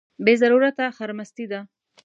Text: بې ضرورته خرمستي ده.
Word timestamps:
بې 0.23 0.33
ضرورته 0.41 0.85
خرمستي 0.97 1.45
ده. 1.51 1.59